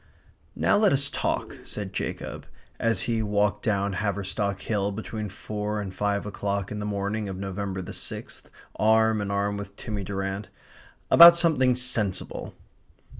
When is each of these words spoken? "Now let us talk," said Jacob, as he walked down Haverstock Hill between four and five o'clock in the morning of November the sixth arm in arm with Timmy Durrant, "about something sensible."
"Now 0.55 0.77
let 0.77 0.93
us 0.93 1.09
talk," 1.11 1.59
said 1.63 1.93
Jacob, 1.93 2.47
as 2.79 3.01
he 3.01 3.21
walked 3.21 3.61
down 3.63 3.93
Haverstock 3.93 4.61
Hill 4.61 4.91
between 4.91 5.29
four 5.29 5.79
and 5.79 5.93
five 5.93 6.25
o'clock 6.25 6.71
in 6.71 6.79
the 6.79 6.87
morning 6.87 7.29
of 7.29 7.37
November 7.37 7.83
the 7.83 7.93
sixth 7.93 8.49
arm 8.77 9.21
in 9.21 9.29
arm 9.29 9.57
with 9.57 9.75
Timmy 9.75 10.03
Durrant, 10.03 10.49
"about 11.11 11.37
something 11.37 11.75
sensible." 11.75 12.55